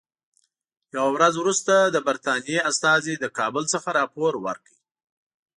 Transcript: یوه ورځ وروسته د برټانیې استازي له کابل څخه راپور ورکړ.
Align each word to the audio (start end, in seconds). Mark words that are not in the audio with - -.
یوه 0.95 1.09
ورځ 1.15 1.33
وروسته 1.37 1.73
د 1.85 1.95
برټانیې 2.07 2.59
استازي 2.69 3.13
له 3.23 3.29
کابل 3.39 3.63
څخه 3.73 3.89
راپور 3.99 4.33
ورکړ. 4.45 4.73